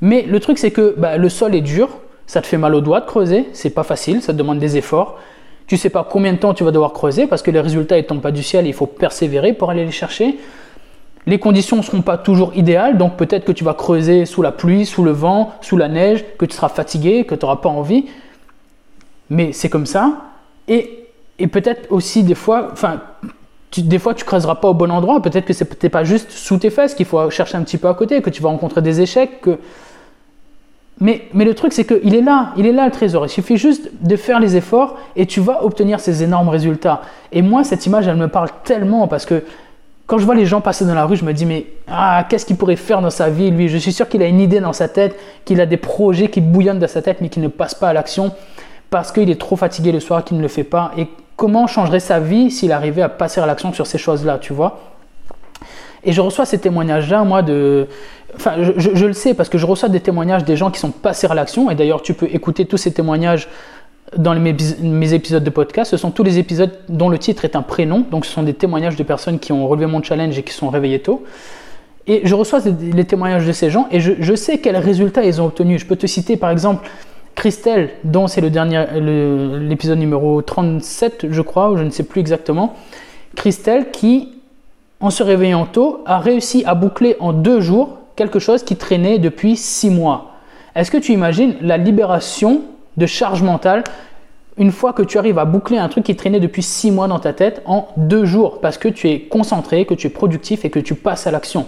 Mais 0.00 0.22
le 0.22 0.40
truc, 0.40 0.58
c'est 0.58 0.70
que 0.70 0.94
bah, 0.96 1.16
le 1.16 1.28
sol 1.28 1.54
est 1.54 1.60
dur, 1.60 1.88
ça 2.26 2.40
te 2.40 2.46
fait 2.46 2.58
mal 2.58 2.74
aux 2.74 2.80
doigts 2.80 3.00
de 3.00 3.06
creuser, 3.06 3.48
c'est 3.52 3.70
pas 3.70 3.82
facile, 3.82 4.22
ça 4.22 4.32
demande 4.32 4.58
des 4.58 4.76
efforts. 4.76 5.18
Tu 5.66 5.76
sais 5.76 5.90
pas 5.90 6.06
combien 6.08 6.32
de 6.32 6.38
temps 6.38 6.52
tu 6.52 6.64
vas 6.64 6.72
devoir 6.72 6.92
creuser 6.92 7.26
parce 7.26 7.42
que 7.42 7.50
les 7.50 7.60
résultats 7.60 7.96
ne 7.96 8.02
tombent 8.02 8.20
pas 8.20 8.32
du 8.32 8.42
ciel, 8.42 8.66
il 8.66 8.74
faut 8.74 8.86
persévérer 8.86 9.54
pour 9.54 9.70
aller 9.70 9.84
les 9.84 9.92
chercher. 9.92 10.38
Les 11.26 11.38
conditions 11.38 11.78
ne 11.78 11.82
seront 11.82 12.02
pas 12.02 12.18
toujours 12.18 12.52
idéales, 12.54 12.98
donc 12.98 13.16
peut-être 13.16 13.46
que 13.46 13.52
tu 13.52 13.64
vas 13.64 13.72
creuser 13.72 14.26
sous 14.26 14.42
la 14.42 14.52
pluie, 14.52 14.84
sous 14.84 15.02
le 15.02 15.10
vent, 15.10 15.54
sous 15.62 15.78
la 15.78 15.88
neige, 15.88 16.22
que 16.36 16.44
tu 16.44 16.54
seras 16.54 16.68
fatigué, 16.68 17.24
que 17.24 17.34
tu 17.34 17.46
n'auras 17.46 17.56
pas 17.56 17.70
envie 17.70 18.04
mais 19.30 19.52
c'est 19.52 19.68
comme 19.68 19.86
ça. 19.86 20.32
Et, 20.68 21.06
et 21.38 21.46
peut-être 21.46 21.90
aussi 21.90 22.22
des 22.22 22.34
fois, 22.34 22.68
enfin, 22.72 23.00
tu, 23.74 23.82
des 23.82 23.98
fois 23.98 24.14
tu 24.14 24.24
creuseras 24.24 24.54
pas 24.54 24.68
au 24.68 24.74
bon 24.74 24.90
endroit. 24.92 25.20
Peut-être 25.20 25.44
que 25.44 25.52
c'est 25.52 25.88
pas 25.88 26.04
juste 26.04 26.30
sous 26.30 26.58
tes 26.58 26.70
fesses 26.70 26.94
qu'il 26.94 27.06
faut 27.06 27.28
chercher 27.30 27.56
un 27.56 27.62
petit 27.62 27.76
peu 27.76 27.88
à 27.88 27.94
côté, 27.94 28.22
que 28.22 28.30
tu 28.30 28.40
vas 28.40 28.48
rencontrer 28.48 28.82
des 28.82 29.00
échecs. 29.00 29.48
Mais 31.00 31.28
le 31.34 31.54
truc, 31.54 31.72
c'est 31.72 31.84
qu'il 31.84 32.14
est 32.14 32.20
là, 32.20 32.52
il 32.56 32.66
est 32.66 32.72
là 32.72 32.86
le 32.86 32.92
trésor. 32.92 33.26
Il 33.26 33.28
suffit 33.28 33.56
juste 33.56 33.90
de 34.00 34.14
faire 34.14 34.38
les 34.38 34.56
efforts 34.56 34.96
et 35.16 35.26
tu 35.26 35.40
vas 35.40 35.64
obtenir 35.64 35.98
ces 35.98 36.22
énormes 36.22 36.48
résultats. 36.48 37.02
Et 37.32 37.42
moi, 37.42 37.64
cette 37.64 37.84
image, 37.86 38.06
elle 38.06 38.16
me 38.16 38.28
parle 38.28 38.50
tellement 38.62 39.08
parce 39.08 39.26
que 39.26 39.42
quand 40.06 40.18
je 40.18 40.24
vois 40.24 40.36
les 40.36 40.46
gens 40.46 40.60
passer 40.60 40.84
dans 40.84 40.94
la 40.94 41.06
rue, 41.06 41.16
je 41.16 41.24
me 41.24 41.32
dis 41.32 41.46
mais 41.46 41.66
ah, 41.88 42.24
qu'est-ce 42.28 42.46
qu'il 42.46 42.56
pourrait 42.56 42.76
faire 42.76 43.00
dans 43.00 43.10
sa 43.10 43.28
vie 43.28 43.50
lui? 43.50 43.68
Je 43.68 43.78
suis 43.78 43.92
sûr 43.92 44.08
qu'il 44.08 44.22
a 44.22 44.26
une 44.26 44.40
idée 44.40 44.60
dans 44.60 44.72
sa 44.72 44.86
tête, 44.86 45.16
qu'il 45.44 45.60
a 45.60 45.66
des 45.66 45.78
projets 45.78 46.28
qui 46.28 46.40
bouillonnent 46.40 46.78
dans 46.78 46.88
sa 46.88 47.02
tête 47.02 47.20
mais 47.20 47.28
qui 47.28 47.40
ne 47.40 47.48
passent 47.48 47.74
pas 47.74 47.88
à 47.88 47.92
l'action 47.92 48.32
parce 48.94 49.10
qu'il 49.10 49.28
est 49.28 49.40
trop 49.40 49.56
fatigué 49.56 49.90
le 49.90 49.98
soir 49.98 50.22
qu'il 50.22 50.36
ne 50.36 50.42
le 50.42 50.46
fait 50.46 50.62
pas 50.62 50.92
et 50.96 51.08
comment 51.34 51.66
changerait 51.66 51.98
sa 51.98 52.20
vie 52.20 52.52
s'il 52.52 52.70
arrivait 52.70 53.02
à 53.02 53.08
passer 53.08 53.40
à 53.40 53.46
l'action 53.46 53.72
sur 53.72 53.88
ces 53.88 53.98
choses-là, 53.98 54.38
tu 54.38 54.52
vois? 54.52 54.78
Et 56.04 56.12
je 56.12 56.20
reçois 56.20 56.46
ces 56.46 56.58
témoignages-là, 56.58 57.24
moi, 57.24 57.42
de... 57.42 57.88
Enfin, 58.36 58.52
je, 58.60 59.04
le 59.04 59.12
sais 59.12 59.34
parce 59.34 59.48
que 59.48 59.58
je 59.58 59.66
reçois 59.66 59.88
des 59.88 59.98
témoignages 59.98 60.44
des 60.44 60.56
gens 60.56 60.70
qui 60.70 60.78
sont 60.78 60.92
passés 60.92 61.26
à 61.26 61.34
l'action 61.34 61.72
et 61.72 61.74
d'ailleurs, 61.74 62.02
tu 62.02 62.14
peux 62.14 62.28
écouter 62.32 62.66
tous 62.66 62.76
ces 62.76 62.92
témoignages 62.92 63.48
dans 64.16 64.38
mes, 64.38 65.12
épisodes 65.12 65.42
de 65.42 65.50
podcast. 65.50 65.90
Ce 65.90 65.96
sont 65.96 66.12
tous 66.12 66.22
les 66.22 66.38
épisodes 66.38 66.78
dont 66.88 67.08
le 67.08 67.18
titre 67.18 67.44
est 67.44 67.56
un 67.56 67.62
prénom, 67.62 68.06
donc 68.08 68.24
ce 68.24 68.30
sont 68.30 68.44
des 68.44 68.54
témoignages 68.54 68.94
de 68.94 69.02
personnes 69.02 69.40
qui 69.40 69.50
ont 69.50 69.66
relevé 69.66 69.86
mon 69.86 70.04
challenge 70.04 70.38
et 70.38 70.44
qui 70.44 70.52
sont 70.52 70.70
réveillées 70.70 71.00
tôt. 71.00 71.24
Et 72.06 72.20
je 72.22 72.34
reçois 72.36 72.60
les 72.64 73.04
témoignages 73.06 73.44
de 73.44 73.50
ces 73.52 73.70
gens 73.70 73.88
et 73.90 73.98
je 73.98 74.34
sais 74.36 74.58
quels 74.58 74.76
résultats 74.76 75.24
ils 75.24 75.42
ont 75.42 75.46
obtenus. 75.46 75.80
Je 75.80 75.86
peux 75.86 75.96
te 75.96 76.06
citer 76.06 76.36
par 76.36 76.50
exemple 76.50 76.88
Christelle, 77.34 77.90
dont 78.04 78.26
c'est 78.26 78.40
le 78.40 78.50
dernier, 78.50 78.84
l'épisode 78.94 79.98
numéro 79.98 80.40
37, 80.40 81.26
je 81.30 81.42
crois, 81.42 81.70
ou 81.70 81.76
je 81.76 81.82
ne 81.82 81.90
sais 81.90 82.04
plus 82.04 82.20
exactement. 82.20 82.74
Christelle 83.34 83.90
qui, 83.90 84.28
en 85.00 85.10
se 85.10 85.22
réveillant 85.22 85.66
tôt, 85.66 86.02
a 86.06 86.18
réussi 86.18 86.62
à 86.66 86.74
boucler 86.74 87.16
en 87.20 87.32
deux 87.32 87.60
jours 87.60 87.98
quelque 88.16 88.38
chose 88.38 88.62
qui 88.62 88.76
traînait 88.76 89.18
depuis 89.18 89.56
six 89.56 89.90
mois. 89.90 90.32
Est-ce 90.74 90.90
que 90.90 90.96
tu 90.96 91.12
imagines 91.12 91.54
la 91.60 91.76
libération 91.76 92.62
de 92.96 93.06
charge 93.06 93.42
mentale 93.42 93.84
une 94.56 94.70
fois 94.70 94.92
que 94.92 95.02
tu 95.02 95.18
arrives 95.18 95.38
à 95.38 95.44
boucler 95.44 95.78
un 95.78 95.88
truc 95.88 96.04
qui 96.04 96.14
traînait 96.14 96.38
depuis 96.38 96.62
six 96.62 96.92
mois 96.92 97.08
dans 97.08 97.18
ta 97.18 97.32
tête 97.32 97.62
en 97.64 97.88
deux 97.96 98.24
jours? 98.24 98.60
Parce 98.60 98.78
que 98.78 98.88
tu 98.88 99.08
es 99.08 99.20
concentré, 99.20 99.84
que 99.84 99.94
tu 99.94 100.06
es 100.06 100.10
productif 100.10 100.64
et 100.64 100.70
que 100.70 100.78
tu 100.78 100.94
passes 100.94 101.26
à 101.26 101.32
l'action. 101.32 101.66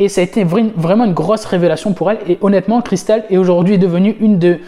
Et 0.00 0.08
ça 0.08 0.22
a 0.22 0.24
été 0.24 0.44
vraiment 0.44 1.04
une 1.04 1.12
grosse 1.12 1.44
révélation 1.44 1.92
pour 1.92 2.10
elle. 2.10 2.18
Et 2.26 2.38
honnêtement, 2.40 2.80
Christelle 2.80 3.24
est 3.28 3.36
aujourd'hui 3.36 3.78
devenue 3.78 4.16
une, 4.18 4.38
de, 4.38 4.58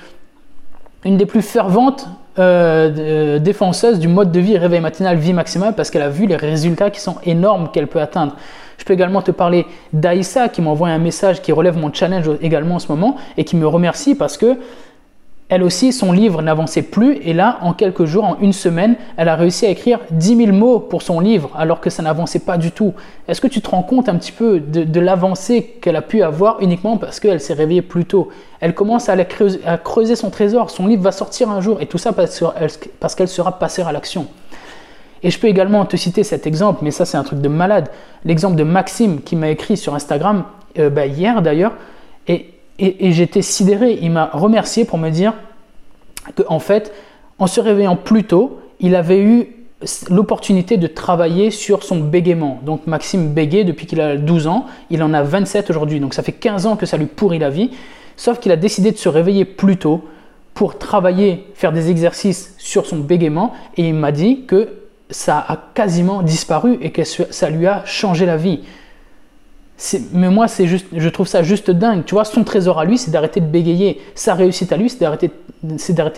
une 1.07 1.17
des 1.17 1.25
plus 1.25 1.41
ferventes 1.41 2.07
euh, 2.39 3.39
défenseuses 3.39 3.99
du 3.99 4.09
mode 4.09 4.31
de 4.31 4.41
vie 4.41 4.59
réveil 4.59 4.81
matinal 4.81 5.17
vie 5.17 5.33
maximale 5.33 5.75
parce 5.75 5.91
qu'elle 5.91 6.03
a 6.03 6.11
vu 6.11 6.27
les 6.27 6.37
résultats 6.37 6.91
qui 6.91 7.01
sont 7.01 7.17
énormes 7.25 7.71
qu'elle 7.73 7.89
peut 7.89 8.01
atteindre. 8.01 8.37
Je 8.77 8.85
peux 8.85 8.93
également 8.93 9.23
te 9.23 9.31
parler 9.31 9.67
d'Aïssa 9.95 10.51
qui 10.51 10.61
m'envoie 10.61 10.89
un 10.89 10.99
message 10.99 11.41
qui 11.41 11.53
relève 11.53 11.79
mon 11.79 11.93
challenge 11.93 12.29
également 12.43 12.75
en 12.75 12.79
ce 12.79 12.89
moment 12.89 13.17
et 13.39 13.45
qui 13.45 13.57
me 13.57 13.67
remercie 13.67 14.15
parce 14.15 14.37
que 14.37 14.59
elle 15.53 15.65
aussi, 15.65 15.93
son 15.93 16.13
livre 16.13 16.41
n'avançait 16.41 16.81
plus 16.81 17.19
et 17.27 17.35
là, 17.35 17.59
en 17.61 17.75
quelques 17.75 18.07
jours, 18.07 18.25
en 18.25 18.39
une 18.41 18.55
semaine, 18.55 18.97
elle 19.19 19.29
a 19.29 19.37
réussi 19.37 19.67
à 19.67 19.69
écrire 19.69 20.01
10 20.11 20.47
000 20.47 20.53
mots 20.53 20.79
pour 20.79 21.03
son 21.03 21.21
livre 21.21 21.51
alors 21.55 21.83
que 21.83 21.91
ça 21.91 22.03
n'avançait 22.03 22.39
pas 22.39 22.57
du 22.57 22.71
tout. 22.71 22.95
Est-ce 23.29 23.43
que 23.43 23.49
tu 23.49 23.61
te 23.61 23.69
rends 23.69 23.83
compte 23.83 24.09
un 24.09 24.17
petit 24.17 24.33
peu 24.33 24.61
de, 24.61 25.01
l'avancée 25.01 25.77
qu'elle 25.83 25.97
a 25.97 26.01
pu 26.01 26.23
avoir 26.23 26.63
uniquement 26.63 26.97
parce 26.97 27.21
qu'elle 27.21 27.39
s'est 27.39 27.53
réveillée 27.53 27.83
plus 27.83 28.07
tôt? 28.07 28.31
Elle 28.61 28.75
commence 28.75 29.11
à, 29.11 29.25
creuser, 29.25 30.17
son 30.17 30.31
trésor, 30.31 30.71
son 30.71 30.87
livre 30.87 31.03
va 31.03 31.13
sortir 31.13 31.51
un 31.51 31.61
jour 31.61 31.83
et 31.83 31.87
tout 31.87 31.99
ça 31.99 32.15
parce 32.15 33.15
qu'elle 33.15 33.29
sera 33.29 33.59
passée 33.59 33.83
à 33.83 33.93
l'action. 33.93 34.29
Et 35.23 35.31
je 35.31 35.39
peux 35.39 35.49
également 35.49 35.85
te 35.85 35.99
citer 35.99 36.25
cet 36.25 36.47
exemple, 36.47 36.81
mais 36.81 36.93
ça 36.93 37.05
c'est 37.05 37.19
un 37.19 37.25
truc 37.25 37.43
de 37.43 37.49
malade, 37.49 37.91
l'exemple 38.25 38.57
de 38.57 38.65
Maxime 38.65 39.21
qui 39.21 39.37
m'a 39.37 39.51
écrit 39.51 39.77
sur 39.77 39.95
Instagram 39.95 40.45
euh, 40.79 40.89
bah, 40.89 41.05
hier 41.05 41.43
d'ailleurs, 41.43 41.73
et 42.85 43.13
j'étais 43.13 43.43
sidéré. 43.43 43.99
Il 44.03 44.11
m'a 44.11 44.31
remercié 44.33 44.85
pour 44.85 44.99
me 44.99 45.11
dire 45.11 45.35
qu'en 46.35 46.55
en 46.55 46.59
fait, 46.59 46.93
en 47.39 47.47
se 47.47 47.61
réveillant 47.61 47.97
plus 47.97 48.25
tôt, 48.25 48.61
il 48.81 48.97
avait 48.97 49.21
eu 49.21 49.47
l'opportunité 50.11 50.77
de 50.77 50.87
travailler 50.87 51.51
sur 51.51 51.83
son 51.83 51.99
bégaiement. 52.01 52.61
Donc 52.65 52.87
Maxime 52.87 53.33
bégait 53.33 53.65
depuis 53.65 53.87
qu'il 53.87 54.01
a 54.01 54.17
12 54.17 54.47
ans, 54.47 54.67
il 54.91 55.03
en 55.03 55.13
a 55.13 55.23
27 55.23 55.71
aujourd'hui, 55.71 56.01
donc 56.01 56.15
ça 56.15 56.23
fait 56.23 56.33
15 56.33 56.67
ans 56.67 56.77
que 56.77 56.87
ça 56.87 56.97
lui 56.97 57.07
pourrit 57.07 57.39
la 57.39 57.51
vie, 57.51 57.71
sauf 58.17 58.39
qu'il 58.39 58.53
a 58.53 58.57
décidé 58.57 58.93
de 58.93 58.97
se 58.97 59.09
réveiller 59.09 59.45
plus 59.45 59.77
tôt 59.77 60.05
pour 60.55 60.79
travailler, 60.79 61.47
faire 61.55 61.73
des 61.73 61.91
exercices 61.91 62.55
sur 62.59 62.87
son 62.87 62.99
bégaiement, 62.99 63.53
et 63.77 63.89
il 63.89 63.95
m'a 63.95 64.13
dit 64.13 64.45
que 64.47 64.69
ça 65.11 65.45
a 65.47 65.59
quasiment 65.75 66.23
disparu 66.23 66.79
et 66.81 66.91
que 66.91 67.03
ça 67.05 67.51
lui 67.51 67.67
a 67.67 67.83
changé 67.85 68.25
la 68.25 68.37
vie 68.37 68.61
mais 70.13 70.29
moi, 70.29 70.49
c'est 70.49 70.67
juste, 70.67 70.87
je 70.93 71.09
trouve 71.09 71.27
ça 71.27 71.43
juste 71.43 71.71
dingue. 71.71 72.05
Tu 72.05 72.15
vois, 72.15 72.25
son 72.25 72.45
trésor 72.45 72.79
à 72.79 72.85
lui, 72.85 72.99
c'est 72.99 73.11
d'arrêter 73.11 73.41
de 73.41 73.47
bégayer. 73.47 74.01
Sa 74.15 74.35
réussite 74.35 74.73
à 74.73 74.77
lui, 74.77 74.89
c'est 74.89 75.01
d'arrêter, 75.01 75.31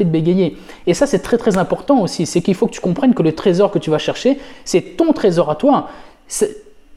de 0.04 0.10
bégayer. 0.10 0.56
Et 0.86 0.94
ça, 0.94 1.06
c'est 1.06 1.20
très 1.20 1.38
très 1.38 1.56
important 1.56 2.00
aussi. 2.00 2.26
C'est 2.26 2.42
qu'il 2.42 2.54
faut 2.54 2.66
que 2.66 2.72
tu 2.72 2.80
comprennes 2.80 3.14
que 3.14 3.22
le 3.22 3.32
trésor 3.32 3.70
que 3.70 3.78
tu 3.78 3.90
vas 3.90 3.98
chercher, 3.98 4.38
c'est 4.64 4.96
ton 4.96 5.12
trésor 5.12 5.50
à 5.50 5.54
toi. 5.54 5.88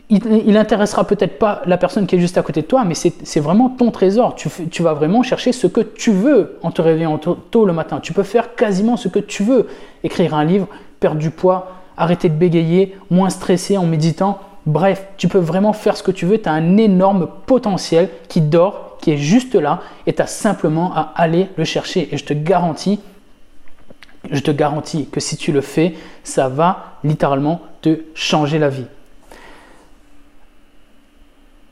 Il 0.09 0.53
n'intéressera 0.53 1.05
peut-être 1.05 1.39
pas 1.39 1.61
la 1.65 1.77
personne 1.77 2.05
qui 2.05 2.15
est 2.15 2.19
juste 2.19 2.37
à 2.37 2.41
côté 2.41 2.61
de 2.61 2.67
toi, 2.67 2.83
mais 2.85 2.95
c'est 2.95 3.39
vraiment 3.39 3.69
ton 3.69 3.91
trésor. 3.91 4.35
Tu, 4.35 4.49
tu, 4.69 4.83
vas 4.83 4.93
vraiment 4.93 5.23
chercher 5.23 5.51
ce 5.53 5.67
que 5.67 5.81
tu 5.81 6.11
veux 6.11 6.57
en 6.63 6.71
te 6.71 6.81
réveillant 6.81 7.17
tôt, 7.17 7.35
tôt 7.35 7.65
le 7.65 7.73
matin. 7.73 7.99
Tu 8.01 8.13
peux 8.13 8.23
faire 8.23 8.55
quasiment 8.55 8.97
ce 8.97 9.07
que 9.07 9.19
tu 9.19 9.43
veux. 9.43 9.67
Écrire 10.03 10.33
un 10.33 10.43
livre, 10.43 10.67
perdre 10.99 11.19
du 11.19 11.29
poids, 11.29 11.71
arrêter 11.95 12.29
de 12.29 12.35
bégayer, 12.35 12.95
moins 13.09 13.29
stresser 13.29 13.77
en 13.77 13.85
méditant 13.85 14.39
Bref, 14.67 15.07
tu 15.15 15.29
peux 15.29 15.39
vraiment 15.39 15.71
faire 15.71 15.95
ce 15.95 16.03
que 16.03 16.11
tu 16.11 16.25
veux, 16.25 16.41
tu 16.41 16.49
as 16.49 16.51
un 16.51 16.75
énorme 16.75 17.29
potentiel 17.45 18.09
qui 18.27 18.41
dort, 18.41 18.97
qui 18.99 19.11
est 19.11 19.17
juste 19.17 19.55
là, 19.55 19.79
et 20.05 20.13
tu 20.13 20.21
as 20.21 20.27
simplement 20.27 20.93
à 20.93 21.13
aller 21.15 21.47
le 21.55 21.63
chercher. 21.63 22.09
Et 22.11 22.17
je 22.17 22.25
te 22.25 22.33
garantis, 22.33 22.99
je 24.29 24.41
te 24.41 24.51
garantis 24.51 25.07
que 25.07 25.21
si 25.21 25.37
tu 25.37 25.53
le 25.53 25.61
fais, 25.61 25.95
ça 26.25 26.49
va 26.49 26.97
littéralement 27.05 27.61
te 27.81 28.01
changer 28.13 28.59
la 28.59 28.67
vie. 28.67 28.87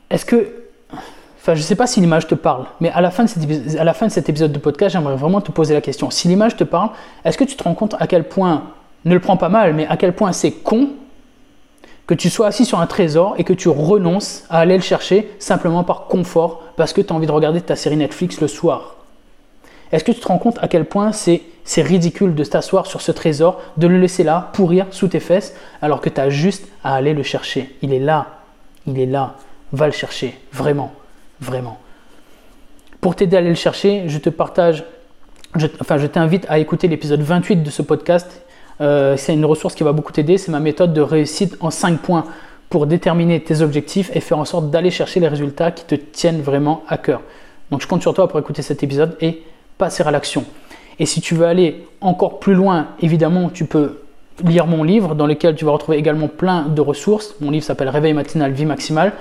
Est-ce 0.08 0.24
que, 0.24 0.48
enfin 0.90 1.54
je 1.54 1.60
ne 1.60 1.64
sais 1.64 1.76
pas 1.76 1.86
si 1.86 2.00
l'image 2.00 2.26
te 2.26 2.34
parle, 2.34 2.64
mais 2.80 2.88
à 2.92 3.02
la, 3.02 3.10
fin 3.10 3.24
de 3.24 3.28
cet 3.28 3.76
à 3.78 3.84
la 3.84 3.92
fin 3.92 4.06
de 4.06 4.12
cet 4.12 4.30
épisode 4.30 4.52
de 4.52 4.58
podcast, 4.58 4.94
j'aimerais 4.94 5.16
vraiment 5.16 5.42
te 5.42 5.52
poser 5.52 5.74
la 5.74 5.82
question. 5.82 6.10
Si 6.10 6.28
l'image 6.28 6.56
te 6.56 6.64
parle, 6.64 6.88
est-ce 7.26 7.36
que 7.36 7.44
tu 7.44 7.56
te 7.56 7.62
rends 7.62 7.74
compte 7.74 7.94
à 7.98 8.06
quel 8.06 8.24
point, 8.24 8.62
ne 9.04 9.12
le 9.12 9.20
prends 9.20 9.36
pas 9.36 9.50
mal, 9.50 9.74
mais 9.74 9.86
à 9.86 9.98
quel 9.98 10.14
point 10.14 10.32
c'est 10.32 10.52
con 10.52 10.88
que 12.06 12.14
tu 12.14 12.30
sois 12.30 12.46
assis 12.46 12.64
sur 12.64 12.80
un 12.80 12.86
trésor 12.86 13.34
et 13.38 13.44
que 13.44 13.52
tu 13.52 13.68
renonces 13.68 14.44
à 14.48 14.60
aller 14.60 14.76
le 14.76 14.82
chercher 14.82 15.28
simplement 15.38 15.84
par 15.84 16.06
confort 16.06 16.62
parce 16.76 16.92
que 16.92 17.00
tu 17.00 17.12
as 17.12 17.16
envie 17.16 17.26
de 17.26 17.32
regarder 17.32 17.60
ta 17.60 17.76
série 17.76 17.96
Netflix 17.96 18.40
le 18.40 18.48
soir. 18.48 18.96
Est-ce 19.92 20.04
que 20.04 20.12
tu 20.12 20.20
te 20.20 20.28
rends 20.28 20.38
compte 20.38 20.58
à 20.62 20.68
quel 20.68 20.84
point 20.84 21.12
c'est, 21.12 21.42
ridicule 21.76 22.34
de 22.34 22.44
t'asseoir 22.44 22.86
sur 22.86 23.00
ce 23.00 23.12
trésor, 23.12 23.60
de 23.76 23.86
le 23.86 23.98
laisser 23.98 24.24
là, 24.24 24.50
pourrir 24.52 24.86
sous 24.90 25.08
tes 25.08 25.20
fesses, 25.20 25.54
alors 25.82 26.00
que 26.00 26.08
tu 26.08 26.20
as 26.20 26.30
juste 26.30 26.66
à 26.82 26.94
aller 26.94 27.14
le 27.14 27.22
chercher? 27.22 27.74
Il 27.82 27.92
est 27.92 28.00
là, 28.00 28.40
il 28.86 28.98
est 28.98 29.06
là, 29.06 29.34
va 29.72 29.86
le 29.86 29.92
chercher, 29.92 30.38
vraiment, 30.52 30.92
vraiment. 31.40 31.78
Pour 33.00 33.14
t'aider 33.14 33.36
à 33.36 33.40
aller 33.40 33.48
le 33.48 33.54
chercher, 33.54 34.04
je 34.08 34.18
te 34.18 34.30
partage, 34.30 34.84
enfin 35.80 35.98
je 35.98 36.06
t'invite 36.06 36.46
à 36.48 36.58
écouter 36.58 36.88
l'épisode 36.88 37.20
28 37.20 37.62
de 37.62 37.70
ce 37.70 37.82
podcast 37.82 38.42
euh, 38.80 39.16
c'est 39.16 39.34
une 39.34 39.44
ressource 39.44 39.74
qui 39.74 39.82
va 39.84 39.92
beaucoup 39.92 40.12
t'aider. 40.12 40.38
C'est 40.38 40.52
ma 40.52 40.60
méthode 40.60 40.92
de 40.92 41.00
réussite 41.00 41.56
en 41.60 41.70
5 41.70 42.00
points 42.00 42.24
pour 42.68 42.86
déterminer 42.86 43.40
tes 43.40 43.62
objectifs 43.62 44.10
et 44.14 44.20
faire 44.20 44.38
en 44.38 44.44
sorte 44.44 44.70
d'aller 44.70 44.90
chercher 44.90 45.20
les 45.20 45.28
résultats 45.28 45.70
qui 45.70 45.84
te 45.84 45.94
tiennent 45.94 46.40
vraiment 46.40 46.82
à 46.88 46.98
cœur. 46.98 47.22
Donc 47.70 47.80
je 47.80 47.86
compte 47.86 48.02
sur 48.02 48.14
toi 48.14 48.28
pour 48.28 48.38
écouter 48.38 48.62
cet 48.62 48.82
épisode 48.82 49.16
et 49.20 49.42
passer 49.78 50.02
à 50.02 50.10
l'action. 50.10 50.44
Et 50.98 51.06
si 51.06 51.20
tu 51.20 51.34
veux 51.34 51.46
aller 51.46 51.84
encore 52.00 52.38
plus 52.38 52.54
loin, 52.54 52.88
évidemment, 53.00 53.50
tu 53.50 53.66
peux 53.66 54.00
lire 54.44 54.66
mon 54.66 54.82
livre 54.82 55.14
dans 55.14 55.26
lequel 55.26 55.54
tu 55.54 55.64
vas 55.64 55.72
retrouver 55.72 55.98
également 55.98 56.28
plein 56.28 56.62
de 56.62 56.80
ressources. 56.80 57.34
Mon 57.40 57.50
livre 57.50 57.64
s'appelle 57.64 57.88
Réveil 57.88 58.12
matinal, 58.12 58.52
vie 58.52 58.66
maximale. 58.66 59.12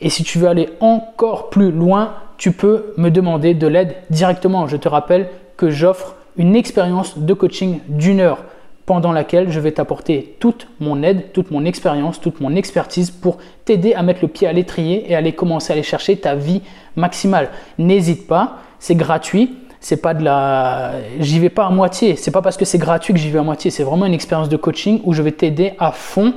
Et 0.00 0.10
si 0.10 0.24
tu 0.24 0.38
veux 0.38 0.48
aller 0.48 0.70
encore 0.80 1.48
plus 1.48 1.70
loin, 1.70 2.14
tu 2.36 2.52
peux 2.52 2.92
me 2.96 3.10
demander 3.10 3.54
de 3.54 3.66
l'aide 3.66 3.96
directement. 4.10 4.66
Je 4.66 4.76
te 4.76 4.88
rappelle 4.88 5.28
que 5.56 5.70
j'offre 5.70 6.16
une 6.36 6.54
expérience 6.54 7.18
de 7.18 7.32
coaching 7.32 7.80
d'une 7.88 8.20
heure 8.20 8.44
pendant 8.86 9.10
laquelle 9.10 9.50
je 9.50 9.58
vais 9.58 9.72
t'apporter 9.72 10.36
toute 10.38 10.68
mon 10.78 11.02
aide, 11.02 11.32
toute 11.32 11.50
mon 11.50 11.64
expérience, 11.64 12.20
toute 12.20 12.40
mon 12.40 12.54
expertise 12.54 13.10
pour 13.10 13.38
t'aider 13.64 13.94
à 13.94 14.02
mettre 14.02 14.20
le 14.22 14.28
pied 14.28 14.46
à 14.46 14.52
l'étrier 14.52 15.10
et 15.10 15.16
aller 15.16 15.32
commencer 15.32 15.72
à 15.72 15.74
aller 15.74 15.82
chercher 15.82 16.16
ta 16.16 16.36
vie 16.36 16.62
maximale. 16.94 17.50
N'hésite 17.78 18.28
pas, 18.28 18.58
c'est 18.78 18.94
gratuit. 18.94 19.56
C'est 19.80 19.98
pas 19.98 20.14
de 20.14 20.24
la, 20.24 20.92
j'y 21.20 21.38
vais 21.38 21.50
pas 21.50 21.66
à 21.66 21.70
moitié. 21.70 22.16
C'est 22.16 22.30
pas 22.30 22.42
parce 22.42 22.56
que 22.56 22.64
c'est 22.64 22.78
gratuit 22.78 23.12
que 23.12 23.20
j'y 23.20 23.30
vais 23.30 23.40
à 23.40 23.42
moitié. 23.42 23.70
C'est 23.70 23.82
vraiment 23.82 24.06
une 24.06 24.14
expérience 24.14 24.48
de 24.48 24.56
coaching 24.56 25.00
où 25.04 25.12
je 25.12 25.22
vais 25.22 25.32
t'aider 25.32 25.72
à 25.78 25.90
fond 25.90 26.32